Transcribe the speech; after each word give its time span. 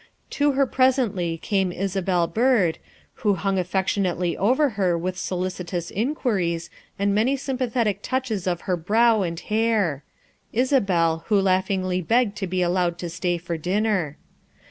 To 0.31 0.53
her 0.53 0.65
presently 0.65 1.37
came 1.37 1.71
Isabel 1.71 2.25
Byrd, 2.25 2.79
who 3.21 3.35
hung 3.35 3.59
affec 3.59 3.85
tionately 3.85 4.35
over 4.35 4.69
her 4.69 4.97
with 4.97 5.15
solicitous 5.15 5.91
inquiries 5.91 6.71
and 6.97 7.13
many 7.13 7.37
sympathetic 7.37 7.99
touches 8.01 8.47
of 8.47 8.61
her 8.61 8.75
brow 8.75 9.21
and 9.21 9.39
hair 9.39 10.03
Isabel, 10.53 11.25
who 11.27 11.39
laughingly 11.39 12.01
begged 12.01 12.35
to 12.37 12.47
be 12.47 12.63
allowed 12.63 12.97
to 12.97 13.11
stay 13.11 13.37
for 13.37 13.59
dinner. 13.59 14.17